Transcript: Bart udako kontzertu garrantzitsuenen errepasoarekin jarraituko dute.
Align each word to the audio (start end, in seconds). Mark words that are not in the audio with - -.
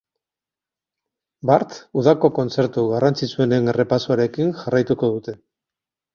Bart 1.49 1.77
udako 2.03 2.31
kontzertu 2.39 2.87
garrantzitsuenen 2.93 3.75
errepasoarekin 3.75 4.53
jarraituko 4.65 5.13
dute. 5.15 5.39